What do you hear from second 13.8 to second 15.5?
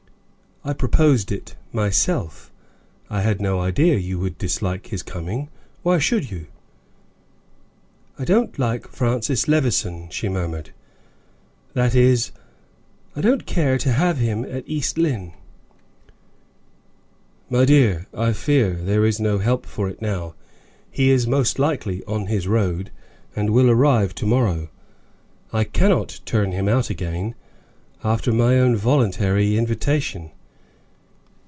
have him at East Lynne."